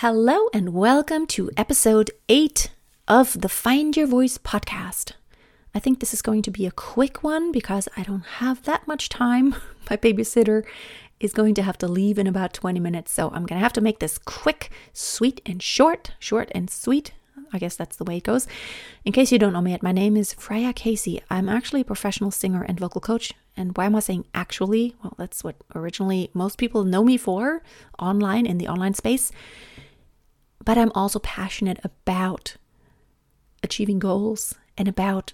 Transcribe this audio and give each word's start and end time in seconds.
Hello, 0.00 0.46
and 0.54 0.74
welcome 0.74 1.26
to 1.26 1.50
episode 1.56 2.12
8 2.28 2.70
of 3.08 3.40
the 3.40 3.48
Find 3.48 3.96
Your 3.96 4.06
Voice 4.06 4.38
podcast. 4.38 5.14
I 5.74 5.80
think 5.80 5.98
this 5.98 6.14
is 6.14 6.22
going 6.22 6.42
to 6.42 6.52
be 6.52 6.66
a 6.66 6.70
quick 6.70 7.24
one 7.24 7.50
because 7.50 7.88
I 7.96 8.04
don't 8.04 8.24
have 8.38 8.62
that 8.62 8.86
much 8.86 9.08
time. 9.08 9.56
My 9.90 9.96
babysitter 9.96 10.62
is 11.18 11.32
going 11.32 11.54
to 11.54 11.64
have 11.64 11.78
to 11.78 11.88
leave 11.88 12.16
in 12.16 12.28
about 12.28 12.52
20 12.52 12.78
minutes, 12.78 13.10
so 13.10 13.26
I'm 13.30 13.44
going 13.44 13.58
to 13.58 13.64
have 13.64 13.72
to 13.72 13.80
make 13.80 13.98
this 13.98 14.18
quick, 14.18 14.70
sweet, 14.92 15.40
and 15.44 15.60
short. 15.60 16.12
Short 16.20 16.48
and 16.54 16.70
sweet. 16.70 17.10
I 17.52 17.58
guess 17.58 17.74
that's 17.74 17.96
the 17.96 18.04
way 18.04 18.18
it 18.18 18.24
goes. 18.24 18.46
In 19.04 19.10
case 19.10 19.32
you 19.32 19.38
don't 19.40 19.52
know 19.52 19.60
me 19.60 19.72
yet, 19.72 19.82
my 19.82 19.90
name 19.90 20.16
is 20.16 20.32
Freya 20.32 20.72
Casey. 20.74 21.20
I'm 21.28 21.48
actually 21.48 21.80
a 21.80 21.84
professional 21.84 22.30
singer 22.30 22.62
and 22.62 22.78
vocal 22.78 23.00
coach. 23.00 23.32
And 23.56 23.76
why 23.76 23.86
am 23.86 23.96
I 23.96 24.00
saying 24.00 24.26
actually? 24.32 24.94
Well, 25.02 25.14
that's 25.18 25.42
what 25.42 25.56
originally 25.74 26.30
most 26.34 26.56
people 26.56 26.84
know 26.84 27.02
me 27.02 27.16
for 27.16 27.64
online 27.98 28.46
in 28.46 28.58
the 28.58 28.68
online 28.68 28.94
space 28.94 29.32
but 30.64 30.78
I'm 30.78 30.92
also 30.94 31.18
passionate 31.18 31.78
about 31.84 32.56
achieving 33.62 33.98
goals 33.98 34.54
and 34.76 34.88
about 34.88 35.32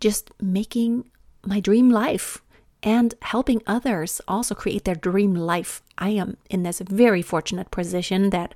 just 0.00 0.30
making 0.40 1.10
my 1.44 1.60
dream 1.60 1.90
life 1.90 2.42
and 2.82 3.14
helping 3.22 3.62
others 3.66 4.20
also 4.28 4.54
create 4.54 4.84
their 4.84 4.94
dream 4.94 5.34
life. 5.34 5.82
I 5.98 6.10
am 6.10 6.36
in 6.50 6.62
this 6.62 6.80
very 6.80 7.22
fortunate 7.22 7.70
position 7.70 8.30
that 8.30 8.54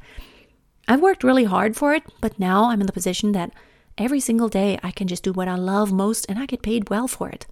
I've 0.86 1.00
worked 1.00 1.24
really 1.24 1.44
hard 1.44 1.76
for 1.76 1.94
it, 1.94 2.02
but 2.20 2.38
now 2.38 2.70
I'm 2.70 2.80
in 2.80 2.86
the 2.86 2.92
position 2.92 3.32
that 3.32 3.52
every 3.96 4.20
single 4.20 4.48
day 4.48 4.78
I 4.82 4.90
can 4.90 5.08
just 5.08 5.22
do 5.22 5.32
what 5.32 5.48
I 5.48 5.54
love 5.54 5.92
most 5.92 6.26
and 6.28 6.38
I 6.38 6.46
get 6.46 6.62
paid 6.62 6.90
well 6.90 7.08
for 7.08 7.28
it. 7.28 7.46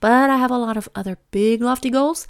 But 0.00 0.30
I 0.30 0.36
have 0.36 0.50
a 0.50 0.58
lot 0.58 0.76
of 0.76 0.88
other 0.94 1.18
big, 1.30 1.62
lofty 1.62 1.90
goals. 1.90 2.26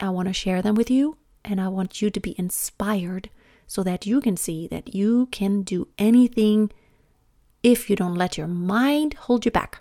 I 0.00 0.10
want 0.10 0.28
to 0.28 0.34
share 0.34 0.60
them 0.60 0.74
with 0.74 0.90
you, 0.90 1.16
and 1.44 1.60
I 1.60 1.68
want 1.68 2.02
you 2.02 2.10
to 2.10 2.20
be 2.20 2.34
inspired 2.38 3.30
so 3.66 3.82
that 3.82 4.06
you 4.06 4.20
can 4.20 4.36
see 4.36 4.66
that 4.68 4.94
you 4.94 5.26
can 5.26 5.62
do 5.62 5.88
anything 5.98 6.70
if 7.62 7.88
you 7.88 7.96
don't 7.96 8.14
let 8.14 8.36
your 8.36 8.46
mind 8.46 9.14
hold 9.14 9.44
you 9.44 9.50
back. 9.50 9.80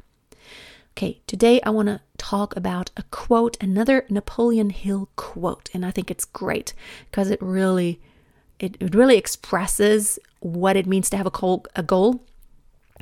Okay, 0.92 1.22
today 1.26 1.60
I 1.64 1.72
want 1.72 1.88
to 1.88 2.02
talk 2.18 2.56
about 2.56 2.92
a 2.96 3.04
quote, 3.04 3.58
another 3.62 4.06
Napoleon 4.10 4.70
Hill 4.70 5.10
quote, 5.16 5.70
and 5.74 5.86
I 5.86 5.92
think 5.92 6.12
it's 6.12 6.26
great 6.26 6.74
because 7.10 7.32
it 7.32 7.42
really 7.42 8.00
it, 8.60 8.78
really 8.94 9.18
expresses 9.18 10.20
what 10.40 10.76
it 10.78 10.86
means 10.86 11.10
to 11.10 11.18
have 11.18 11.26
a 11.26 11.32
goal, 11.32 11.66
a 11.76 11.84
goal. 11.84 12.24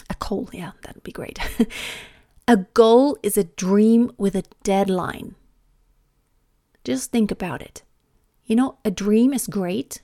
A 0.10 0.16
goal, 0.18 0.50
yeah, 0.52 0.72
that'd 0.84 1.04
be 1.04 1.12
great. 1.12 1.38
a 2.48 2.58
goal 2.58 3.18
is 3.22 3.38
a 3.38 3.44
dream 3.44 4.12
with 4.18 4.36
a 4.36 4.44
deadline. 4.64 5.36
Just 6.84 7.12
think 7.12 7.30
about 7.30 7.62
it. 7.62 7.84
You 8.46 8.56
know, 8.56 8.78
a 8.84 8.92
dream 8.92 9.34
is 9.34 9.48
great, 9.48 10.02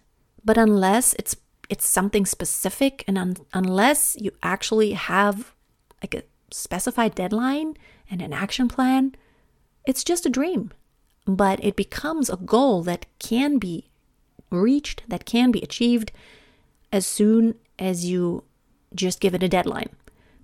but 0.47 0.57
unless 0.57 1.13
it's 1.19 1.35
it's 1.69 1.85
something 1.85 2.25
specific 2.25 3.03
and 3.07 3.17
un- 3.17 3.45
unless 3.53 4.15
you 4.17 4.31
actually 4.41 4.93
have 4.93 5.53
like 6.01 6.15
a 6.15 6.23
specified 6.49 7.13
deadline 7.13 7.75
and 8.09 8.21
an 8.21 8.31
action 8.31 8.69
plan, 8.69 9.13
it's 9.85 10.05
just 10.05 10.25
a 10.25 10.29
dream. 10.29 10.71
But 11.25 11.61
it 11.61 11.75
becomes 11.75 12.29
a 12.29 12.37
goal 12.37 12.81
that 12.83 13.05
can 13.19 13.57
be 13.57 13.89
reached, 14.49 15.03
that 15.09 15.25
can 15.25 15.51
be 15.51 15.61
achieved 15.61 16.13
as 16.93 17.05
soon 17.05 17.55
as 17.77 18.05
you 18.05 18.45
just 18.95 19.19
give 19.19 19.35
it 19.35 19.43
a 19.43 19.49
deadline. 19.49 19.89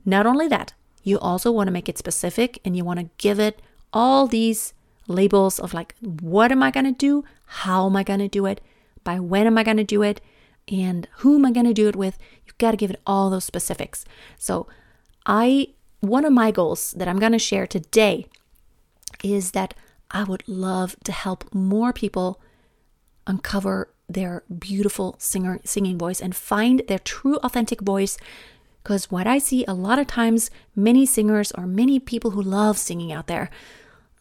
Not 0.03 0.25
only 0.25 0.49
that, 0.49 0.73
you 1.03 1.17
also 1.17 1.49
want 1.49 1.67
to 1.67 1.77
make 1.77 1.87
it 1.87 1.97
specific 1.97 2.59
and 2.65 2.75
you 2.75 2.83
want 2.83 2.99
to 2.99 3.09
give 3.17 3.39
it 3.39 3.61
all 3.93 4.27
these 4.27 4.73
labels 5.07 5.59
of 5.59 5.73
like, 5.73 5.95
what 6.01 6.51
am 6.51 6.61
I 6.61 6.71
going 6.71 6.91
to 6.91 6.91
do? 6.91 7.23
How 7.63 7.85
am 7.85 7.95
I 7.95 8.03
going 8.03 8.19
to 8.19 8.27
do 8.27 8.45
it? 8.45 8.59
By 9.03 9.19
when 9.19 9.47
am 9.47 9.57
I 9.57 9.63
going 9.63 9.77
to 9.77 9.83
do 9.83 10.01
it 10.01 10.21
and 10.67 11.07
who 11.17 11.35
am 11.35 11.45
I 11.45 11.51
going 11.51 11.65
to 11.65 11.73
do 11.73 11.87
it 11.87 11.95
with. 11.95 12.17
You've 12.45 12.57
got 12.57 12.71
to 12.71 12.77
give 12.77 12.91
it 12.91 13.01
all 13.05 13.29
those 13.29 13.43
specifics. 13.43 14.05
So, 14.37 14.67
I 15.25 15.69
one 15.99 16.25
of 16.25 16.33
my 16.33 16.51
goals 16.51 16.91
that 16.97 17.07
I'm 17.07 17.19
going 17.19 17.31
to 17.31 17.39
share 17.39 17.65
today 17.65 18.27
is 19.23 19.51
that 19.51 19.73
I 20.11 20.25
would 20.25 20.43
love 20.47 20.97
to 21.05 21.13
help 21.13 21.53
more 21.53 21.93
people 21.93 22.41
uncover 23.25 23.89
their 24.09 24.43
beautiful 24.59 25.15
singer 25.17 25.59
singing 25.63 25.97
voice 25.97 26.21
and 26.21 26.35
find 26.35 26.81
their 26.87 26.99
true 26.99 27.37
authentic 27.37 27.81
voice 27.81 28.17
because 28.83 29.09
what 29.09 29.25
I 29.25 29.37
see 29.37 29.63
a 29.65 29.73
lot 29.73 29.97
of 29.97 30.07
times 30.07 30.51
many 30.75 31.05
singers 31.05 31.53
or 31.53 31.65
many 31.65 31.99
people 31.99 32.31
who 32.31 32.41
love 32.41 32.77
singing 32.77 33.13
out 33.13 33.27
there 33.27 33.49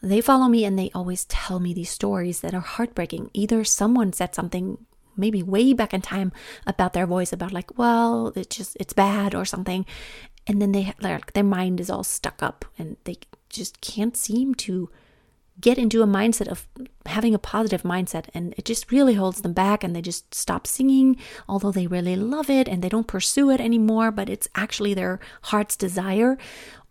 they 0.03 0.21
follow 0.21 0.49
me 0.49 0.65
and 0.65 0.79
they 0.79 0.91
always 0.95 1.25
tell 1.27 1.61
me 1.61 1.73
these 1.73 1.91
stories 1.91 2.41
that 2.41 2.55
are 2.55 2.61
heartbreaking. 2.61 3.31
Either 3.33 3.65
someone 3.65 4.13
said 4.13 4.35
something 4.35 4.85
maybe 5.17 5.43
way 5.43 5.73
back 5.73 5.95
in 5.95 6.01
time 6.01 6.33
about 6.67 6.93
their 6.93 7.07
voice 7.07 7.33
about 7.33 7.53
like, 7.53 7.79
well, 7.79 8.33
it's 8.35 8.57
just 8.57 8.77
it's 8.81 8.93
bad 8.93 9.35
or 9.35 9.45
something. 9.45 9.87
And 10.47 10.61
then 10.61 10.73
they 10.73 10.93
like 11.01 11.33
their 11.35 11.45
mind 11.45 11.81
is 11.81 11.89
all 11.89 12.03
stuck 12.03 12.43
up 12.43 12.65
and 12.77 12.97
they 13.05 13.19
just 13.49 13.81
can't 13.81 14.17
seem 14.17 14.55
to 14.57 14.91
get 15.61 15.79
into 15.79 16.03
a 16.03 16.07
mindset 16.07 16.49
of 16.49 16.67
having 17.07 17.35
a 17.35 17.39
positive 17.39 17.83
mindset 17.83 18.27
and 18.35 18.55
it 18.57 18.65
just 18.65 18.91
really 18.91 19.15
holds 19.15 19.43
them 19.43 19.53
back 19.53 19.85
and 19.85 19.95
they 19.95 20.01
just 20.01 20.35
stop 20.35 20.67
singing 20.67 21.17
although 21.47 21.71
they 21.71 21.87
really 21.87 22.17
love 22.17 22.49
it 22.49 22.67
and 22.67 22.83
they 22.83 22.89
don't 22.89 23.07
pursue 23.07 23.51
it 23.51 23.61
anymore 23.61 24.11
but 24.11 24.31
it's 24.31 24.49
actually 24.55 24.95
their 24.95 25.21
heart's 25.43 25.77
desire 25.77 26.39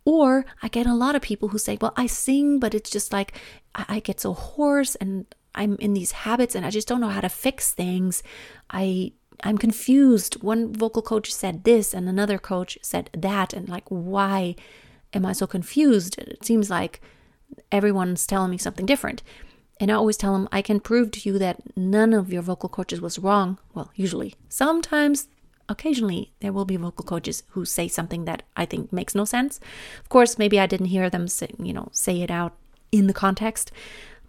or 0.06 0.46
I 0.62 0.68
get 0.68 0.88
a 0.88 0.94
lot 0.94 1.16
of 1.16 1.22
people 1.22 1.50
who 1.50 1.58
say, 1.58 1.78
Well, 1.80 1.94
I 1.96 2.08
sing, 2.08 2.60
but 2.60 2.74
it's 2.74 2.90
just 2.90 3.14
like 3.14 3.34
I, 3.74 4.00
get 4.00 4.20
so 4.20 4.34
hoarse 4.34 4.96
and 4.96 5.26
I'm 5.56 5.76
in 5.78 5.94
these 5.94 6.12
habits 6.12 6.56
and 6.56 6.66
I 6.66 6.70
just 6.70 6.88
don't 6.88 7.02
know 7.02 7.10
how 7.10 7.22
to 7.22 7.30
fix 7.30 7.72
things. 7.72 8.24
I 8.70 9.14
I'm 9.44 9.58
confused. 9.58 10.44
One 10.44 10.74
vocal 10.74 11.02
coach 11.02 11.34
said 11.34 11.64
this 11.64 11.94
and 11.94 12.08
another 12.08 12.38
coach 12.38 12.78
said 12.82 13.10
that 13.14 13.54
and 13.54 13.70
like 13.70 13.86
why 13.90 14.56
am 15.14 15.26
I 15.26 15.34
so 15.34 15.48
confused? 15.48 16.18
It 16.18 16.44
seems 16.46 16.70
like 16.70 17.02
everyone's 17.72 18.26
telling 18.26 18.52
me 18.52 18.58
something 18.58 18.86
different. 18.86 19.24
And 19.80 19.92
I 19.92 19.96
always 19.96 20.18
tell 20.18 20.34
them 20.34 20.48
I 20.52 20.62
can 20.62 20.80
prove 20.80 21.10
to 21.12 21.30
you 21.30 21.40
that 21.40 21.76
none 21.76 22.14
of 22.14 22.32
your 22.32 22.44
vocal 22.44 22.70
coaches 22.70 23.02
was 23.02 23.18
wrong. 23.18 23.58
Well, 23.74 23.92
usually. 23.96 24.36
Sometimes 24.48 25.28
occasionally 25.70 26.32
there 26.40 26.54
will 26.54 26.66
be 26.66 26.78
vocal 26.78 27.06
coaches 27.06 27.44
who 27.50 27.66
say 27.66 27.88
something 27.88 28.26
that 28.26 28.44
I 28.56 28.66
think 28.66 28.92
makes 28.92 29.16
no 29.16 29.26
sense. 29.26 29.60
Of 30.00 30.10
course, 30.10 30.38
maybe 30.38 30.60
I 30.60 30.68
didn't 30.68 30.88
hear 30.88 31.10
them 31.10 31.28
say, 31.28 31.50
you 31.60 31.74
know, 31.74 31.90
say 31.92 32.22
it 32.22 32.32
out 32.32 32.54
in 32.92 33.08
the 33.08 33.14
context, 33.14 33.72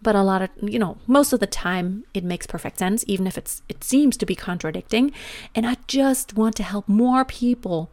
but 0.01 0.15
a 0.15 0.21
lot 0.23 0.41
of, 0.41 0.49
you 0.61 0.79
know, 0.79 0.97
most 1.07 1.33
of 1.33 1.39
the 1.39 1.47
time 1.47 2.05
it 2.13 2.23
makes 2.23 2.45
perfect 2.47 2.77
sense 2.77 3.03
even 3.07 3.25
if 3.27 3.37
it's 3.37 3.61
it 3.69 3.83
seems 3.83 4.17
to 4.17 4.25
be 4.25 4.35
contradicting, 4.35 5.11
and 5.55 5.65
I 5.65 5.77
just 5.87 6.35
want 6.35 6.55
to 6.57 6.63
help 6.63 6.87
more 6.87 7.23
people 7.25 7.89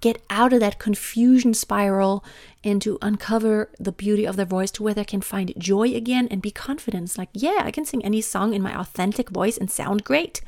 get 0.00 0.20
out 0.28 0.52
of 0.52 0.60
that 0.60 0.78
confusion 0.78 1.54
spiral 1.54 2.22
and 2.62 2.82
to 2.82 2.98
uncover 3.00 3.70
the 3.80 3.92
beauty 3.92 4.26
of 4.26 4.36
their 4.36 4.44
voice 4.44 4.70
to 4.70 4.82
where 4.82 4.92
they 4.92 5.04
can 5.04 5.22
find 5.22 5.54
joy 5.56 5.94
again 5.94 6.28
and 6.30 6.42
be 6.42 6.50
confident. 6.50 7.16
Like, 7.16 7.30
yeah, 7.32 7.60
I 7.60 7.70
can 7.70 7.86
sing 7.86 8.04
any 8.04 8.20
song 8.20 8.52
in 8.52 8.60
my 8.60 8.78
authentic 8.78 9.30
voice 9.30 9.56
and 9.56 9.70
sound 9.70 10.04
great. 10.04 10.42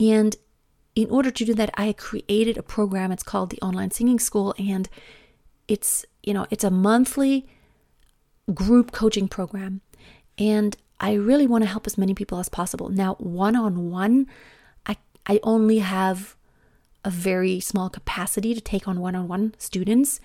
And 0.00 0.36
in 0.98 1.08
order 1.10 1.30
to 1.30 1.44
do 1.44 1.54
that, 1.54 1.70
I 1.74 1.92
created 1.92 2.58
a 2.58 2.62
program. 2.62 3.12
It's 3.12 3.22
called 3.22 3.50
the 3.50 3.60
Online 3.62 3.92
Singing 3.92 4.18
School, 4.18 4.52
and 4.58 4.88
it's 5.68 6.04
you 6.24 6.34
know 6.34 6.44
it's 6.50 6.64
a 6.64 6.72
monthly 6.72 7.46
group 8.52 8.90
coaching 8.90 9.28
program, 9.28 9.80
and 10.38 10.76
I 10.98 11.12
really 11.12 11.46
want 11.46 11.62
to 11.62 11.70
help 11.70 11.86
as 11.86 11.96
many 11.96 12.14
people 12.14 12.40
as 12.40 12.48
possible. 12.48 12.88
Now, 12.88 13.14
one 13.14 13.54
on 13.54 13.92
one, 13.92 14.26
I 14.86 14.96
I 15.24 15.38
only 15.44 15.78
have 15.78 16.34
a 17.04 17.10
very 17.10 17.60
small 17.60 17.88
capacity 17.88 18.52
to 18.52 18.60
take 18.60 18.88
on 18.88 18.98
one 18.98 19.14
on 19.14 19.28
one 19.28 19.54
students. 19.56 20.20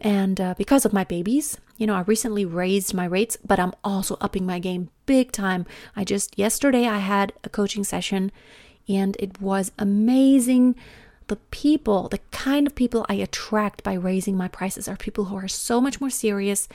And 0.00 0.40
uh, 0.40 0.54
because 0.56 0.86
of 0.86 0.94
my 0.94 1.04
babies, 1.04 1.58
you 1.76 1.86
know, 1.86 1.94
I 1.94 2.00
recently 2.00 2.46
raised 2.46 2.94
my 2.94 3.04
rates, 3.04 3.36
but 3.44 3.60
I'm 3.60 3.74
also 3.84 4.16
upping 4.22 4.46
my 4.46 4.58
game 4.58 4.88
big 5.04 5.30
time. 5.32 5.66
I 5.94 6.02
just, 6.02 6.36
yesterday, 6.36 6.88
I 6.88 6.98
had 6.98 7.34
a 7.44 7.50
coaching 7.50 7.84
session 7.84 8.32
and 8.88 9.16
it 9.18 9.40
was 9.40 9.72
amazing. 9.78 10.76
The 11.28 11.36
people, 11.36 12.08
the 12.08 12.20
kind 12.30 12.66
of 12.66 12.74
people 12.74 13.06
I 13.08 13.14
attract 13.14 13.82
by 13.82 13.94
raising 13.94 14.36
my 14.36 14.48
prices 14.48 14.88
are 14.88 14.96
people 14.96 15.26
who 15.26 15.36
are 15.36 15.48
so 15.48 15.80
much 15.80 16.00
more 16.00 16.10
serious. 16.10 16.68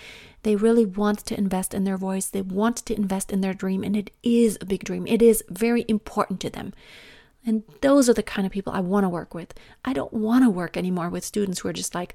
They 0.44 0.56
really 0.56 0.86
want 0.86 1.20
to 1.26 1.38
invest 1.38 1.74
in 1.74 1.84
their 1.84 1.98
voice, 1.98 2.28
they 2.28 2.42
want 2.42 2.78
to 2.78 2.96
invest 2.96 3.32
in 3.32 3.42
their 3.42 3.54
dream, 3.54 3.84
and 3.84 3.96
it 3.96 4.12
is 4.24 4.58
a 4.62 4.66
big 4.66 4.84
dream. 4.84 5.06
It 5.06 5.22
is 5.22 5.44
very 5.50 5.86
important 5.88 6.40
to 6.42 6.50
them. 6.50 6.74
And 7.46 7.64
those 7.80 8.10
are 8.10 8.14
the 8.14 8.24
kind 8.24 8.46
of 8.46 8.52
people 8.52 8.74
I 8.74 8.82
want 8.82 9.06
to 9.06 9.10
work 9.10 9.34
with. 9.34 9.54
I 9.86 9.94
don't 9.94 10.12
want 10.12 10.44
to 10.44 10.50
work 10.50 10.76
anymore 10.76 11.10
with 11.10 11.24
students 11.24 11.60
who 11.60 11.70
are 11.70 11.74
just 11.74 11.96
like, 11.96 12.14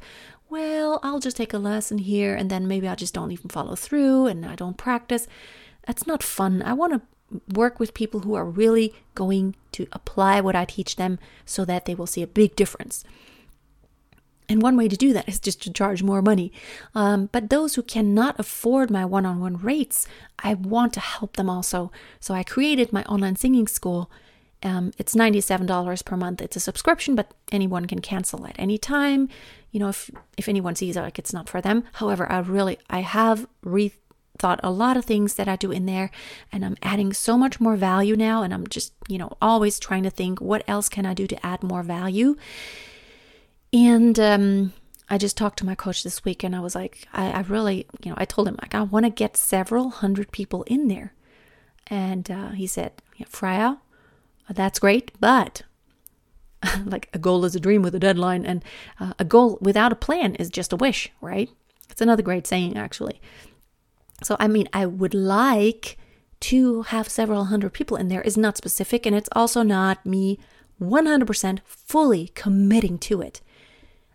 well, 0.50 1.00
I'll 1.02 1.20
just 1.20 1.38
take 1.38 1.54
a 1.54 1.58
lesson 1.58 1.96
here 1.96 2.34
and 2.34 2.50
then 2.50 2.68
maybe 2.68 2.86
I 2.86 2.94
just 2.94 3.14
don't 3.14 3.32
even 3.32 3.48
follow 3.48 3.74
through 3.74 4.26
and 4.26 4.44
I 4.44 4.56
don't 4.56 4.76
practice. 4.76 5.26
That's 5.86 6.06
not 6.06 6.22
fun. 6.22 6.62
I 6.62 6.74
want 6.74 6.92
to 6.92 7.00
work 7.52 7.80
with 7.80 7.94
people 7.94 8.20
who 8.20 8.34
are 8.34 8.44
really 8.44 8.94
going 9.14 9.54
to 9.72 9.86
apply 9.92 10.40
what 10.40 10.56
I 10.56 10.64
teach 10.64 10.96
them 10.96 11.18
so 11.44 11.64
that 11.64 11.84
they 11.84 11.94
will 11.94 12.06
see 12.06 12.22
a 12.22 12.26
big 12.26 12.56
difference. 12.56 13.04
And 14.48 14.60
one 14.60 14.76
way 14.76 14.88
to 14.88 14.96
do 14.96 15.12
that 15.12 15.28
is 15.28 15.40
just 15.40 15.62
to 15.62 15.72
charge 15.72 16.02
more 16.02 16.20
money. 16.20 16.52
Um, 16.94 17.30
but 17.32 17.48
those 17.48 17.74
who 17.74 17.82
cannot 17.82 18.38
afford 18.38 18.90
my 18.90 19.04
one 19.04 19.24
on 19.24 19.40
one 19.40 19.56
rates, 19.56 20.06
I 20.40 20.54
want 20.54 20.92
to 20.94 21.00
help 21.00 21.36
them 21.36 21.48
also. 21.48 21.90
So 22.20 22.34
I 22.34 22.42
created 22.42 22.92
my 22.92 23.02
online 23.04 23.36
singing 23.36 23.66
school. 23.66 24.10
Um, 24.62 24.92
it's 24.98 25.14
$97 25.14 26.04
per 26.04 26.16
month. 26.16 26.42
It's 26.42 26.56
a 26.56 26.60
subscription, 26.60 27.14
but 27.14 27.32
anyone 27.50 27.86
can 27.86 28.00
cancel 28.00 28.46
at 28.46 28.56
any 28.58 28.78
time. 28.78 29.28
You 29.70 29.80
know, 29.80 29.88
if 29.88 30.10
if 30.36 30.48
anyone 30.48 30.74
sees 30.74 30.96
like 30.96 31.18
it's 31.18 31.32
not 31.32 31.48
for 31.48 31.62
them. 31.62 31.84
However, 31.94 32.30
I 32.30 32.40
really 32.40 32.78
I 32.90 33.00
have 33.00 33.46
rethought 34.38 34.60
a 34.62 34.70
lot 34.70 34.96
of 34.96 35.04
things 35.04 35.34
that 35.34 35.48
I 35.48 35.56
do 35.56 35.70
in 35.70 35.86
there 35.86 36.10
and 36.50 36.64
I'm 36.64 36.76
adding 36.82 37.12
so 37.12 37.36
much 37.36 37.60
more 37.60 37.76
value 37.76 38.16
now 38.16 38.42
and 38.42 38.52
I'm 38.52 38.66
just, 38.66 38.92
you 39.08 39.18
know, 39.18 39.36
always 39.40 39.78
trying 39.78 40.02
to 40.04 40.10
think 40.10 40.40
what 40.40 40.64
else 40.66 40.88
can 40.88 41.06
I 41.06 41.14
do 41.14 41.26
to 41.26 41.46
add 41.46 41.62
more 41.62 41.82
value. 41.82 42.36
And 43.72 44.18
um 44.18 44.72
I 45.10 45.18
just 45.18 45.36
talked 45.36 45.58
to 45.58 45.66
my 45.66 45.74
coach 45.74 46.02
this 46.02 46.24
week 46.24 46.42
and 46.42 46.56
I 46.56 46.60
was 46.60 46.74
like, 46.74 47.06
I, 47.12 47.30
I 47.30 47.40
really, 47.42 47.86
you 48.02 48.10
know, 48.10 48.16
I 48.16 48.24
told 48.24 48.48
him 48.48 48.56
like 48.62 48.74
I 48.74 48.82
want 48.82 49.04
to 49.04 49.10
get 49.10 49.36
several 49.36 49.90
hundred 49.90 50.32
people 50.32 50.62
in 50.62 50.88
there. 50.88 51.12
And 51.88 52.30
uh, 52.30 52.50
he 52.50 52.66
said, 52.66 52.92
yeah, 53.16 53.26
Freya, 53.28 53.78
that's 54.48 54.78
great, 54.78 55.10
but 55.20 55.62
like 56.84 57.10
a 57.12 57.18
goal 57.18 57.44
is 57.44 57.54
a 57.54 57.60
dream 57.60 57.82
with 57.82 57.94
a 57.94 57.98
deadline, 57.98 58.46
and 58.46 58.64
uh, 59.00 59.12
a 59.18 59.24
goal 59.24 59.58
without 59.60 59.92
a 59.92 59.96
plan 59.96 60.34
is 60.36 60.48
just 60.48 60.72
a 60.72 60.76
wish, 60.76 61.10
right? 61.20 61.50
It's 61.90 62.00
another 62.00 62.22
great 62.22 62.46
saying, 62.46 62.76
actually. 62.76 63.20
So, 64.22 64.36
I 64.38 64.48
mean, 64.48 64.68
I 64.72 64.86
would 64.86 65.14
like 65.14 65.98
to 66.40 66.82
have 66.82 67.08
several 67.08 67.44
hundred 67.44 67.72
people 67.72 67.96
in 67.96 68.08
there 68.08 68.22
is 68.22 68.36
not 68.36 68.56
specific, 68.56 69.06
and 69.06 69.14
it's 69.14 69.28
also 69.32 69.62
not 69.62 70.04
me 70.04 70.38
100% 70.80 71.60
fully 71.64 72.28
committing 72.34 72.98
to 72.98 73.20
it. 73.20 73.40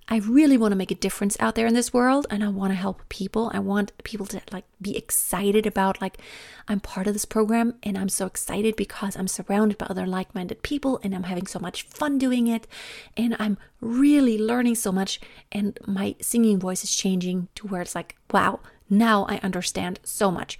I 0.09 0.17
really 0.19 0.57
want 0.57 0.71
to 0.71 0.77
make 0.77 0.91
a 0.91 0.95
difference 0.95 1.35
out 1.39 1.55
there 1.55 1.67
in 1.67 1.73
this 1.73 1.91
world 1.91 2.27
and 2.29 2.41
I 2.41 2.47
want 2.47 2.71
to 2.71 2.75
help 2.75 3.07
people. 3.09 3.51
I 3.53 3.59
want 3.59 3.91
people 4.05 4.25
to 4.27 4.41
like 4.53 4.63
be 4.81 4.95
excited 4.95 5.65
about 5.65 5.99
like 5.99 6.17
I'm 6.69 6.79
part 6.79 7.07
of 7.07 7.13
this 7.13 7.25
program 7.25 7.75
and 7.83 7.97
I'm 7.97 8.07
so 8.07 8.25
excited 8.25 8.77
because 8.77 9.17
I'm 9.17 9.27
surrounded 9.27 9.77
by 9.77 9.87
other 9.87 10.07
like-minded 10.07 10.63
people 10.63 11.01
and 11.03 11.13
I'm 11.13 11.23
having 11.23 11.45
so 11.45 11.59
much 11.59 11.83
fun 11.83 12.17
doing 12.17 12.47
it 12.47 12.67
and 13.17 13.35
I'm 13.37 13.57
really 13.81 14.37
learning 14.37 14.75
so 14.75 14.93
much 14.93 15.19
and 15.51 15.77
my 15.85 16.15
singing 16.21 16.57
voice 16.57 16.85
is 16.85 16.95
changing 16.95 17.49
to 17.55 17.67
where 17.67 17.81
it's 17.81 17.95
like 17.95 18.15
wow, 18.31 18.61
now 18.89 19.25
I 19.27 19.37
understand 19.37 19.99
so 20.03 20.31
much. 20.31 20.57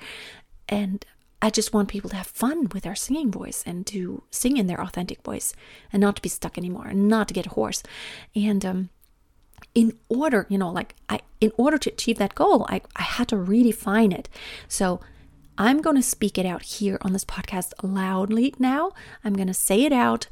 And 0.69 1.05
I 1.41 1.49
just 1.49 1.73
want 1.73 1.89
people 1.89 2.09
to 2.09 2.15
have 2.15 2.27
fun 2.27 2.67
with 2.73 2.83
their 2.83 2.95
singing 2.95 3.31
voice 3.31 3.63
and 3.65 3.85
to 3.87 4.23
sing 4.31 4.57
in 4.57 4.67
their 4.67 4.81
authentic 4.81 5.21
voice 5.23 5.53
and 5.93 6.01
not 6.01 6.15
to 6.15 6.21
be 6.21 6.29
stuck 6.29 6.57
anymore 6.57 6.87
and 6.87 7.07
not 7.07 7.27
to 7.27 7.33
get 7.33 7.47
hoarse. 7.47 7.83
And 8.35 8.65
um 8.65 8.89
in 9.73 9.97
order, 10.09 10.45
you 10.49 10.57
know, 10.57 10.71
like 10.71 10.95
I 11.09 11.19
in 11.39 11.51
order 11.57 11.77
to 11.77 11.91
achieve 11.91 12.17
that 12.17 12.35
goal, 12.35 12.65
I, 12.69 12.81
I 12.95 13.03
had 13.03 13.27
to 13.29 13.35
redefine 13.35 14.13
it. 14.13 14.29
So 14.67 14.99
I'm 15.57 15.81
going 15.81 15.95
to 15.95 16.03
speak 16.03 16.37
it 16.37 16.45
out 16.45 16.61
here 16.61 16.97
on 17.01 17.13
this 17.13 17.25
podcast 17.25 17.73
loudly 17.81 18.53
now. 18.59 18.91
I'm 19.23 19.33
going 19.33 19.47
to 19.47 19.53
say 19.53 19.83
it 19.83 19.93
out 19.93 20.27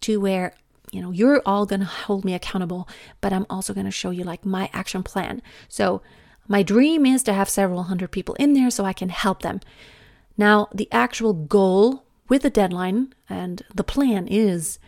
to 0.00 0.20
where 0.20 0.54
you 0.92 1.00
know 1.00 1.10
you're 1.10 1.42
all 1.46 1.66
going 1.66 1.80
to 1.80 1.86
hold 1.86 2.24
me 2.24 2.34
accountable 2.34 2.88
but 3.20 3.32
i'm 3.32 3.46
also 3.48 3.72
going 3.72 3.86
to 3.86 3.92
show 3.92 4.10
you 4.10 4.24
like 4.24 4.44
my 4.44 4.68
action 4.72 5.02
plan 5.02 5.40
so 5.68 6.02
my 6.48 6.62
dream 6.62 7.06
is 7.06 7.22
to 7.24 7.32
have 7.32 7.48
several 7.48 7.84
hundred 7.84 8.10
people 8.10 8.34
in 8.34 8.54
there 8.54 8.70
so 8.70 8.84
i 8.84 8.92
can 8.92 9.08
help 9.08 9.42
them. 9.42 9.60
Now 10.36 10.68
the 10.74 10.88
actual 10.92 11.32
goal 11.32 12.04
with 12.28 12.42
the 12.42 12.50
deadline 12.50 13.12
and 13.28 13.62
the 13.74 13.84
plan 13.84 14.26
is 14.28 14.78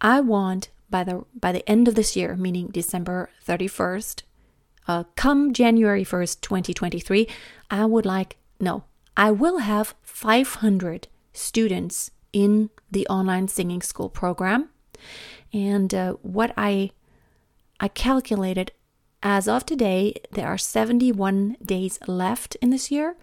i 0.00 0.20
want 0.20 0.70
by 0.92 1.02
the 1.02 1.24
by 1.34 1.50
the 1.50 1.68
end 1.68 1.88
of 1.88 1.96
this 1.96 2.14
year, 2.14 2.36
meaning 2.36 2.68
December 2.68 3.30
31st, 3.44 4.22
uh, 4.86 5.04
come 5.16 5.52
January 5.52 6.04
1st, 6.04 6.40
2023, 6.42 7.26
I 7.68 7.84
would 7.84 8.06
like 8.06 8.36
no, 8.60 8.84
I 9.16 9.32
will 9.32 9.58
have 9.58 9.96
500 10.02 11.08
students 11.32 12.12
in 12.32 12.70
the 12.88 13.06
online 13.08 13.48
singing 13.48 13.82
school 13.82 14.08
program, 14.08 14.68
and 15.52 15.92
uh, 15.92 16.12
what 16.22 16.52
I 16.56 16.92
I 17.80 17.88
calculated 17.88 18.70
as 19.22 19.48
of 19.48 19.64
today, 19.64 20.14
there 20.32 20.48
are 20.48 20.58
71 20.58 21.56
days 21.64 21.98
left 22.06 22.56
in 22.56 22.70
this 22.70 22.90
year. 22.90 23.16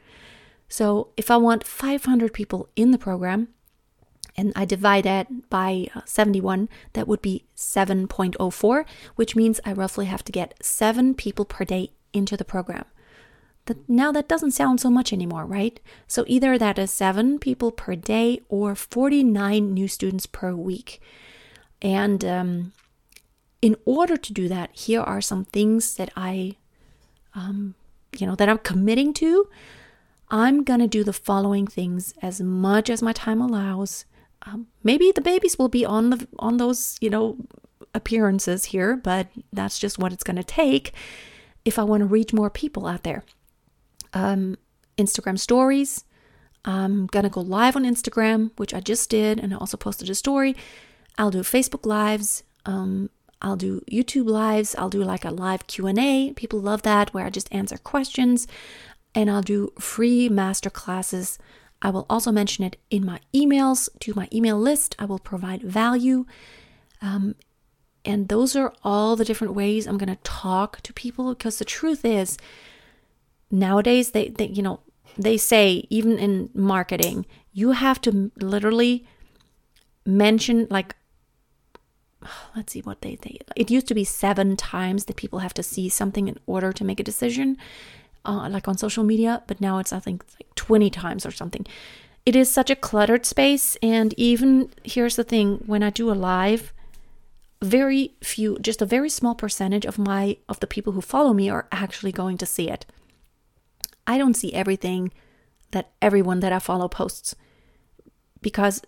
So 0.68 1.10
if 1.18 1.30
I 1.32 1.38
want 1.38 1.66
500 1.66 2.34
people 2.34 2.70
in 2.76 2.92
the 2.92 2.98
program, 2.98 3.50
and 4.38 4.54
I 4.56 4.64
divide 4.66 5.04
that 5.04 5.50
by 5.50 5.88
uh, 5.94 6.02
71, 6.06 6.70
that 6.94 7.08
would 7.08 7.22
be 7.22 7.46
7.04, 7.58 8.86
which 9.16 9.36
means 9.36 9.60
I 9.66 9.74
roughly 9.74 10.06
have 10.06 10.24
to 10.24 10.32
get 10.32 10.54
seven 10.62 11.14
people 11.14 11.44
per 11.44 11.66
day 11.66 11.92
into 12.14 12.38
the 12.38 12.46
program. 12.46 12.86
Now 13.88 14.12
that 14.12 14.28
doesn't 14.28 14.52
sound 14.52 14.82
so 14.82 14.90
much 14.90 15.14
anymore, 15.14 15.46
right? 15.46 15.80
So 16.08 16.24
either 16.28 16.58
that 16.58 16.80
is 16.80 16.92
seven 16.92 17.38
people 17.38 17.72
per 17.72 17.96
day 17.96 18.42
or 18.50 18.74
49 18.76 19.74
new 19.74 19.88
students 19.88 20.26
per 20.26 20.54
week. 20.54 21.02
And 21.82 22.26
um, 22.26 22.74
in 23.62 23.76
order 23.86 24.18
to 24.18 24.34
do 24.34 24.48
that, 24.48 24.70
here 24.74 25.02
are 25.02 25.22
some 25.22 25.46
things 25.46 25.96
that 25.96 26.12
I, 26.16 26.56
um, 27.34 27.76
you 28.18 28.26
know, 28.26 28.36
that 28.36 28.50
I'm 28.50 28.60
committing 28.60 29.14
to. 29.16 29.48
I'm 30.30 30.64
going 30.64 30.80
to 30.80 30.88
do 30.88 31.04
the 31.04 31.14
following 31.14 31.66
things 31.66 32.14
as 32.22 32.40
much 32.40 32.90
as 32.90 33.02
my 33.02 33.14
time 33.14 33.42
allows 33.42 34.06
um, 34.44 34.68
maybe 34.84 35.12
the 35.12 35.22
babies 35.22 35.58
will 35.58 35.70
be 35.70 35.86
on 35.86 36.12
the 36.12 36.28
on 36.40 36.58
those 36.58 36.98
you 37.02 37.10
know 37.10 37.38
appearances 37.94 38.66
here, 38.66 38.96
but 38.96 39.28
that's 39.52 39.80
just 39.80 39.98
what 39.98 40.14
it's 40.14 40.24
going 40.24 40.36
to 40.38 40.44
take 40.44 40.94
if 41.66 41.78
I 41.78 41.84
want 41.84 42.02
to 42.02 42.06
reach 42.06 42.34
more 42.34 42.50
people 42.50 42.88
out 42.88 43.04
there. 43.04 43.24
Um, 44.14 44.58
Instagram 44.98 45.40
stories. 45.40 46.06
I'm 46.66 47.08
gonna 47.08 47.30
go 47.30 47.40
live 47.40 47.78
on 47.78 47.84
Instagram, 47.84 48.52
which 48.58 48.74
I 48.74 48.82
just 48.82 49.10
did, 49.10 49.40
and 49.40 49.54
I 49.54 49.58
also 49.58 49.78
posted 49.78 50.10
a 50.10 50.16
story. 50.16 50.58
I'll 51.18 51.32
do 51.32 51.40
Facebook 51.40 51.86
lives. 51.86 52.44
Um, 52.66 53.10
I'll 53.42 53.56
do 53.56 53.82
YouTube 53.90 54.28
lives. 54.28 54.76
I'll 54.76 54.90
do 54.90 55.04
like 55.04 55.26
a 55.26 55.32
live 55.32 55.68
Q 55.68 55.88
and 55.88 56.00
A. 56.00 56.34
People 56.36 56.60
love 56.60 56.82
that, 56.84 57.14
where 57.14 57.26
I 57.26 57.30
just 57.30 57.54
answer 57.54 57.78
questions, 57.78 58.48
and 59.16 59.30
I'll 59.30 59.42
do 59.42 59.72
free 59.80 60.30
master 60.30 60.70
classes 60.70 61.40
I 61.82 61.90
will 61.90 62.06
also 62.10 62.32
mention 62.32 62.64
it 62.66 62.78
in 62.90 63.06
my 63.06 63.20
emails 63.34 63.90
to 64.02 64.14
my 64.14 64.28
email 64.34 64.60
list. 64.60 64.96
I 65.00 65.06
will 65.06 65.20
provide 65.20 65.62
value. 65.64 66.26
Um, 67.02 67.36
and 68.04 68.28
those 68.28 68.56
are 68.56 68.74
all 68.84 69.16
the 69.16 69.26
different 69.26 69.54
ways 69.54 69.88
I'm 69.88 69.98
going 69.98 70.14
to 70.14 70.22
talk 70.24 70.82
to 70.82 70.94
people 70.94 71.34
because 71.34 71.58
the 71.58 71.66
truth 71.66 72.04
is, 72.04 72.38
nowadays, 73.50 74.12
they, 74.12 74.30
they, 74.30 74.48
you 74.48 74.62
know, 74.62 74.82
they 75.18 75.38
say, 75.38 75.86
even 75.90 76.18
in 76.18 76.50
marketing, 76.54 77.26
you 77.54 77.72
have 77.72 78.02
to 78.02 78.32
literally 78.38 79.06
mention, 80.06 80.68
like, 80.70 80.96
let's 82.56 82.74
see 82.74 82.82
what 82.82 83.02
they, 83.02 83.16
they, 83.16 83.40
it 83.56 83.72
used 83.72 83.88
to 83.88 83.94
be 83.94 84.04
seven 84.04 84.56
times 84.58 85.06
that 85.06 85.16
people 85.16 85.40
have 85.40 85.54
to 85.56 85.64
see 85.64 85.90
something 85.90 86.28
in 86.28 86.38
order 86.46 86.72
to 86.74 86.84
make 86.84 87.00
a 87.00 87.04
decision 87.04 87.58
uh, 88.26 88.50
like 88.50 88.68
on 88.68 88.78
social 88.78 89.04
media, 89.04 89.44
but 89.48 89.62
now 89.62 89.80
it's 89.80 89.94
I 89.94 90.00
think 90.00 90.24
like 90.40 90.54
20 90.56 90.90
times 90.90 91.26
or 91.26 91.32
something. 91.32 91.66
It 92.26 92.36
is 92.36 92.52
such 92.52 92.70
a 92.70 92.76
cluttered 92.76 93.26
space, 93.26 93.78
and 93.82 94.14
even 94.18 94.72
here's 94.84 95.16
the 95.16 95.24
thing: 95.24 95.64
when 95.66 95.82
I 95.82 95.90
do 95.90 96.12
a 96.12 96.14
live, 96.14 96.74
very 97.62 98.14
few, 98.22 98.58
just 98.60 98.82
a 98.82 98.86
very 98.86 99.10
small 99.10 99.36
percentage 99.36 99.86
of 99.86 99.98
my 99.98 100.38
of 100.48 100.60
the 100.60 100.68
people 100.68 100.94
who 100.94 101.02
follow 101.02 101.34
me 101.34 101.50
are 101.50 101.68
actually 101.72 102.12
going 102.12 102.38
to 102.38 102.46
see 102.46 102.70
it. 102.70 102.86
I 104.06 104.18
don't 104.18 104.36
see 104.36 104.54
everything 104.54 105.12
that 105.72 105.92
everyone 106.02 106.40
that 106.42 106.52
I 106.52 106.60
follow 106.60 106.88
posts 106.88 107.36
because 108.42 108.82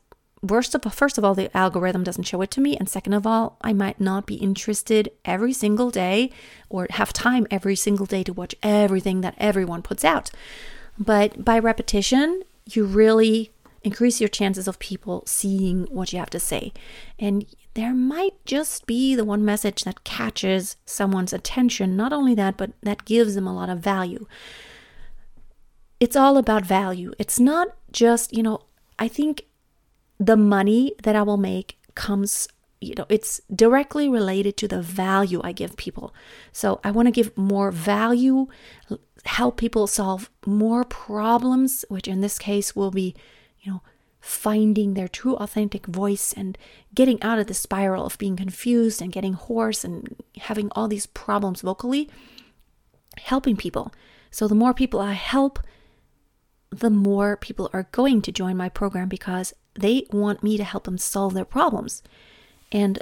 First 0.48 0.74
of, 0.74 0.81
first 0.93 1.17
of 1.17 1.24
all, 1.24 1.36
the 1.36 1.55
algorithm 1.55 2.03
doesn't 2.03 2.24
show 2.24 2.41
it 2.41 2.50
to 2.51 2.62
me. 2.62 2.75
And 2.75 2.89
second 2.89 3.13
of 3.13 3.27
all, 3.27 3.57
I 3.62 3.74
might 3.74 4.01
not 4.01 4.25
be 4.25 4.36
interested 4.36 5.12
every 5.24 5.53
single 5.53 5.91
day 5.91 6.31
or 6.67 6.88
have 6.91 7.13
time 7.13 7.45
every 7.51 7.75
single 7.75 8.07
day 8.07 8.24
to 8.24 8.33
watch 8.33 8.55
everything 8.63 9.21
that 9.21 9.36
everyone 9.38 9.83
puts 9.83 10.03
out. 10.03 10.31
But 10.98 11.45
by 11.45 11.60
repetition, 11.60 12.43
you 12.65 12.86
really 12.86 13.51
increase 13.83 14.19
your 14.19 14.29
chances 14.29 14.67
of 14.67 14.79
people 14.79 15.24
seeing 15.25 15.83
what 15.91 16.12
you 16.12 16.19
have 16.19 16.29
to 16.31 16.39
say. 16.39 16.74
And 17.19 17.45
there 17.74 17.93
might 17.93 18.33
just 18.45 18.86
be 18.86 19.15
the 19.15 19.25
one 19.25 19.45
message 19.45 19.83
that 19.83 20.03
catches 20.03 20.75
someone's 20.86 21.33
attention. 21.33 21.95
Not 21.95 22.13
only 22.13 22.36
that, 22.36 22.57
but 22.57 22.71
that 22.81 23.05
gives 23.05 23.36
them 23.36 23.48
a 23.48 23.55
lot 23.55 23.69
of 23.69 23.79
value. 23.79 24.25
It's 26.00 26.15
all 26.15 26.38
about 26.38 26.65
value. 26.65 27.13
It's 27.19 27.39
not 27.39 27.69
just, 27.91 28.36
you 28.36 28.43
know, 28.43 28.62
I 29.00 29.07
think 29.07 29.45
the 30.21 30.37
money 30.37 30.93
that 31.01 31.15
I 31.15 31.23
will 31.23 31.37
make 31.37 31.79
comes 31.95 32.47
you 32.79 32.93
know 32.97 33.05
it's 33.09 33.41
directly 33.53 34.07
related 34.07 34.55
to 34.57 34.67
the 34.67 34.81
value 34.81 35.41
I 35.43 35.51
give 35.51 35.77
people. 35.77 36.13
So 36.51 36.79
I 36.83 36.91
want 36.91 37.07
to 37.07 37.11
give 37.11 37.35
more 37.37 37.71
value, 37.71 38.47
help 39.25 39.57
people 39.57 39.87
solve 39.87 40.29
more 40.45 40.83
problems, 40.83 41.85
which 41.89 42.07
in 42.07 42.21
this 42.21 42.39
case 42.39 42.75
will 42.75 42.91
be, 42.91 43.15
you 43.61 43.71
know, 43.71 43.81
finding 44.19 44.93
their 44.93 45.07
true 45.07 45.35
authentic 45.35 45.85
voice 45.87 46.33
and 46.33 46.57
getting 46.93 47.21
out 47.21 47.39
of 47.39 47.47
the 47.47 47.53
spiral 47.53 48.05
of 48.05 48.17
being 48.17 48.35
confused 48.35 49.01
and 49.01 49.11
getting 49.11 49.33
hoarse 49.33 49.83
and 49.83 50.15
having 50.37 50.69
all 50.71 50.87
these 50.87 51.05
problems 51.07 51.61
vocally, 51.61 52.09
helping 53.17 53.55
people. 53.55 53.91
So 54.31 54.47
the 54.47 54.55
more 54.55 54.73
people 54.73 54.99
I 54.99 55.13
help, 55.13 55.59
the 56.71 56.89
more 56.89 57.35
people 57.35 57.69
are 57.73 57.87
going 57.91 58.21
to 58.23 58.31
join 58.31 58.57
my 58.57 58.69
program 58.69 59.09
because 59.09 59.53
they 59.73 60.05
want 60.11 60.43
me 60.43 60.57
to 60.57 60.63
help 60.63 60.83
them 60.83 60.97
solve 60.97 61.33
their 61.33 61.45
problems. 61.45 62.03
And 62.71 63.01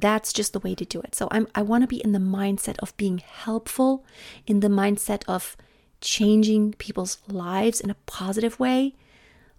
that's 0.00 0.32
just 0.32 0.52
the 0.52 0.60
way 0.60 0.74
to 0.74 0.84
do 0.84 1.00
it. 1.00 1.14
So 1.14 1.28
I'm 1.30 1.46
I 1.54 1.62
want 1.62 1.82
to 1.82 1.88
be 1.88 2.02
in 2.02 2.12
the 2.12 2.18
mindset 2.18 2.78
of 2.78 2.96
being 2.96 3.18
helpful, 3.18 4.04
in 4.46 4.60
the 4.60 4.68
mindset 4.68 5.22
of 5.28 5.56
changing 6.00 6.74
people's 6.74 7.18
lives 7.28 7.80
in 7.80 7.90
a 7.90 7.96
positive 8.06 8.58
way, 8.58 8.94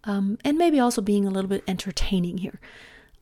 um, 0.04 0.38
and 0.44 0.58
maybe 0.58 0.80
also 0.80 1.02
being 1.02 1.26
a 1.26 1.32
little 1.32 1.50
bit 1.50 1.64
entertaining 1.68 2.40
here. 2.40 2.60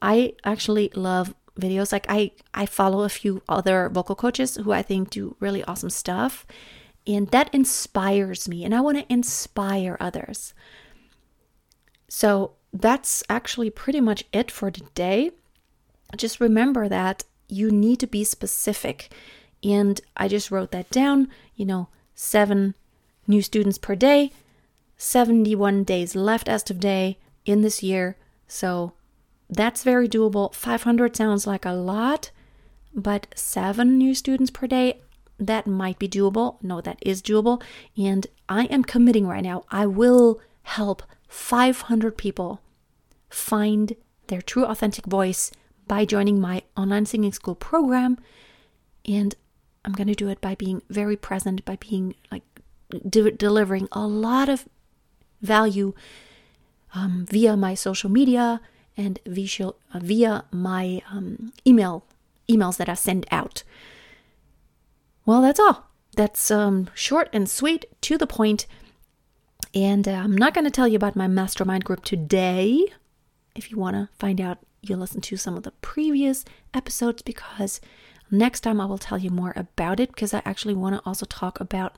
I 0.02 0.34
actually 0.44 0.92
love 0.96 1.34
videos. 1.60 1.92
Like 1.92 2.06
I 2.10 2.32
I 2.54 2.66
follow 2.66 3.04
a 3.04 3.10
few 3.10 3.42
other 3.48 3.90
vocal 3.90 4.16
coaches 4.16 4.56
who 4.56 4.72
I 4.72 4.82
think 4.82 5.10
do 5.10 5.36
really 5.40 5.64
awesome 5.66 5.90
stuff, 5.90 6.46
and 7.06 7.28
that 7.30 7.54
inspires 7.54 8.48
me, 8.48 8.64
and 8.64 8.74
I 8.74 8.82
want 8.82 8.98
to 8.98 9.14
inspire 9.14 9.98
others. 10.00 10.54
So 12.10 12.54
that's 12.74 13.24
actually 13.30 13.70
pretty 13.70 14.02
much 14.02 14.24
it 14.34 14.50
for 14.50 14.72
today 14.72 15.32
just 16.16 16.40
remember 16.40 16.88
that 16.90 17.24
you 17.48 17.72
need 17.72 18.00
to 18.00 18.08
be 18.08 18.24
specific. 18.24 19.12
And 19.64 20.00
I 20.18 20.28
just 20.28 20.52
wrote 20.52 20.72
that 20.72 20.90
down, 20.90 21.30
you 21.56 21.66
know, 21.66 21.90
seven 22.16 22.76
new 23.28 23.42
students 23.42 23.78
per 23.78 23.96
day, 23.96 24.32
71 24.98 25.84
days 25.84 26.16
left 26.16 26.50
as 26.50 26.70
of 26.70 26.80
day 26.80 27.18
in 27.46 27.62
this 27.62 27.82
year. 27.82 28.18
So 28.48 28.94
that's 29.50 29.84
very 29.84 30.08
doable. 30.08 30.54
500 30.54 31.16
sounds 31.16 31.48
like 31.48 31.66
a 31.66 31.72
lot, 31.72 32.32
but 32.94 33.28
seven 33.36 33.98
new 33.98 34.14
students 34.14 34.52
per 34.52 34.68
day, 34.68 35.02
that 35.40 35.66
might 35.68 36.00
be 36.00 36.08
doable. 36.08 36.62
No, 36.62 36.82
that 36.82 37.00
is 37.02 37.22
doable. 37.22 37.62
And 37.98 38.28
I 38.48 38.66
am 38.66 38.84
committing 38.84 39.28
right 39.28 39.44
now, 39.44 39.64
I 39.70 39.88
will 39.88 40.40
help 40.64 41.04
500 41.28 42.18
people 42.18 42.62
find 43.34 43.96
their 44.28 44.42
true 44.42 44.66
authentic 44.66 45.06
voice 45.06 45.52
by 45.88 46.06
joining 46.06 46.40
my 46.40 46.62
online 46.78 47.06
singing 47.06 47.34
school 47.34 47.56
program. 47.56 48.18
And 49.06 49.36
I'm 49.84 49.94
going 49.94 50.08
to 50.08 50.16
do 50.16 50.30
it 50.30 50.40
by 50.40 50.56
being 50.56 50.82
very 50.90 51.18
present, 51.18 51.66
by 51.66 51.78
being 51.78 52.16
like 52.32 52.44
de- 53.08 53.32
delivering 53.32 53.90
a 53.92 54.08
lot 54.08 54.50
of 54.50 54.68
value 55.42 55.94
um, 56.94 57.26
via 57.30 57.58
my 57.58 57.74
social 57.74 58.10
media 58.10 58.62
and 58.96 59.20
via, 59.26 59.68
uh, 59.68 60.00
via 60.00 60.46
my 60.52 61.02
um, 61.10 61.52
email 61.68 62.06
emails 62.50 62.78
that 62.78 62.90
I 62.90 62.94
send 62.94 63.26
out. 63.32 63.64
Well, 65.26 65.42
that's 65.42 65.60
all. 65.60 65.90
That's 66.16 66.52
um, 66.52 66.90
short 66.94 67.30
and 67.34 67.50
sweet, 67.50 67.86
to 68.02 68.18
the 68.18 68.28
point. 68.28 68.68
And 69.74 70.08
uh, 70.08 70.12
I'm 70.12 70.38
not 70.38 70.54
going 70.54 70.66
to 70.66 70.72
tell 70.72 70.88
you 70.88 70.98
about 70.98 71.16
my 71.16 71.28
mastermind 71.28 71.84
group 71.86 72.04
today. 72.04 72.94
If 73.56 73.72
you 73.72 73.78
want 73.78 73.96
to 73.96 74.10
find 74.18 74.42
out 74.42 74.60
you 74.82 74.96
listen 74.96 75.22
to 75.22 75.38
some 75.38 75.56
of 75.56 75.64
the 75.64 75.72
previous 75.72 76.44
episodes 76.74 77.22
because 77.22 77.80
next 78.30 78.62
time 78.62 78.82
I 78.82 78.86
will 78.86 78.98
tell 78.98 79.18
you 79.18 79.30
more 79.30 79.54
about 79.56 80.00
it 80.00 80.10
because 80.10 80.34
I 80.34 80.42
actually 80.44 80.74
want 80.74 80.96
to 80.96 81.02
also 81.06 81.26
talk 81.26 81.60
about 81.60 81.98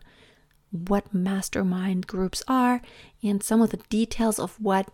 what 0.71 1.13
mastermind 1.13 2.05
groups 2.07 2.43
are 2.47 2.81
and 3.24 3.41
some 3.41 3.62
of 3.62 3.69
the 3.69 3.79
details 3.89 4.39
of 4.39 4.59
what 4.59 4.89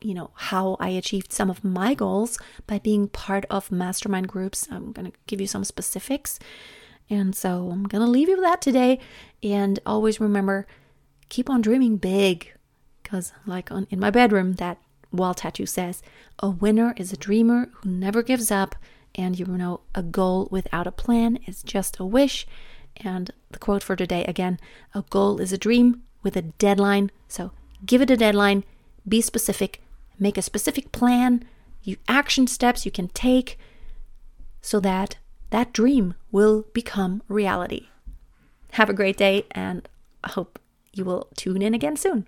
you 0.00 0.14
know 0.14 0.30
how 0.34 0.76
I 0.80 0.88
achieved 0.90 1.32
some 1.32 1.48
of 1.48 1.62
my 1.62 1.94
goals 1.94 2.38
by 2.66 2.80
being 2.80 3.08
part 3.08 3.44
of 3.48 3.70
mastermind 3.70 4.28
groups. 4.28 4.66
I'm 4.70 4.92
going 4.92 5.10
to 5.10 5.16
give 5.26 5.40
you 5.40 5.46
some 5.46 5.64
specifics. 5.64 6.38
And 7.08 7.34
so 7.36 7.70
I'm 7.70 7.84
going 7.84 8.04
to 8.04 8.10
leave 8.10 8.28
you 8.28 8.36
with 8.36 8.44
that 8.44 8.62
today 8.62 8.98
and 9.42 9.78
always 9.86 10.20
remember 10.20 10.66
keep 11.28 11.48
on 11.48 11.62
dreaming 11.62 11.96
big 11.96 12.52
because 13.02 13.32
like 13.46 13.70
on 13.70 13.86
in 13.90 14.00
my 14.00 14.10
bedroom 14.10 14.54
that 14.54 14.78
wall 15.12 15.34
tattoo 15.34 15.66
says, 15.66 16.02
A 16.40 16.50
winner 16.50 16.94
is 16.96 17.12
a 17.12 17.16
dreamer 17.16 17.68
who 17.74 17.90
never 17.90 18.22
gives 18.22 18.50
up, 18.50 18.74
and 19.14 19.38
you 19.38 19.46
know, 19.46 19.80
a 19.94 20.02
goal 20.02 20.48
without 20.50 20.86
a 20.86 20.92
plan 20.92 21.36
is 21.46 21.62
just 21.62 21.98
a 21.98 22.04
wish. 22.04 22.46
And 22.96 23.30
the 23.50 23.58
quote 23.58 23.82
for 23.82 23.96
today 23.96 24.24
again 24.24 24.58
a 24.94 25.02
goal 25.08 25.40
is 25.40 25.52
a 25.52 25.58
dream 25.58 26.02
with 26.22 26.36
a 26.36 26.42
deadline. 26.42 27.10
So 27.28 27.52
give 27.84 28.02
it 28.02 28.10
a 28.10 28.16
deadline, 28.16 28.64
be 29.08 29.20
specific, 29.20 29.82
make 30.18 30.36
a 30.36 30.42
specific 30.42 30.92
plan, 30.92 31.44
you 31.82 31.96
action 32.08 32.46
steps 32.46 32.84
you 32.84 32.92
can 32.92 33.08
take 33.08 33.58
so 34.60 34.78
that 34.80 35.18
that 35.50 35.72
dream 35.72 36.14
will 36.30 36.66
become 36.72 37.22
reality. 37.28 37.88
Have 38.72 38.88
a 38.88 38.94
great 38.94 39.16
day, 39.16 39.44
and 39.50 39.86
I 40.24 40.30
hope 40.30 40.58
you 40.92 41.04
will 41.04 41.28
tune 41.36 41.60
in 41.60 41.74
again 41.74 41.96
soon. 41.96 42.26